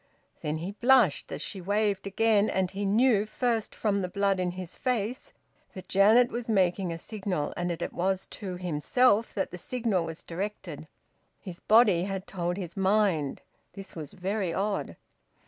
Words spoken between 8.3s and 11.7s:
to himself that the signal was directed: his